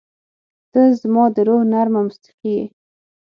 •ته 0.71 0.81
زما 1.01 1.23
د 1.35 1.37
روح 1.47 1.61
نرمه 1.71 2.01
موسیقي 2.07 2.51
یې. 2.57 2.65